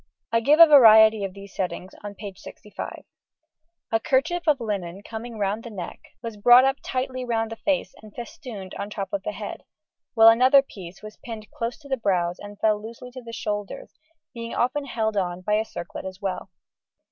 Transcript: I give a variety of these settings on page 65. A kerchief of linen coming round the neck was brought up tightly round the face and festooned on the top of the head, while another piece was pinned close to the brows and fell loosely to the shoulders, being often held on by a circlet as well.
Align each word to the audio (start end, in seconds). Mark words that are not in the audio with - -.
I 0.31 0.39
give 0.39 0.59
a 0.59 0.65
variety 0.65 1.23
of 1.23 1.35
these 1.35 1.55
settings 1.55 1.93
on 2.03 2.15
page 2.15 2.39
65. 2.39 3.03
A 3.91 3.99
kerchief 3.99 4.47
of 4.47 4.59
linen 4.59 5.03
coming 5.03 5.37
round 5.37 5.63
the 5.63 5.69
neck 5.69 5.99
was 6.23 6.37
brought 6.37 6.65
up 6.65 6.77
tightly 6.83 7.23
round 7.23 7.51
the 7.51 7.55
face 7.57 7.93
and 8.01 8.11
festooned 8.11 8.73
on 8.79 8.87
the 8.89 8.95
top 8.95 9.09
of 9.13 9.21
the 9.21 9.31
head, 9.33 9.61
while 10.15 10.27
another 10.29 10.63
piece 10.63 11.03
was 11.03 11.17
pinned 11.23 11.51
close 11.51 11.77
to 11.77 11.87
the 11.87 11.97
brows 11.97 12.39
and 12.39 12.59
fell 12.59 12.81
loosely 12.81 13.11
to 13.11 13.21
the 13.23 13.31
shoulders, 13.31 13.93
being 14.33 14.55
often 14.55 14.85
held 14.85 15.15
on 15.17 15.41
by 15.41 15.53
a 15.53 15.63
circlet 15.65 16.03
as 16.05 16.19
well. 16.19 16.49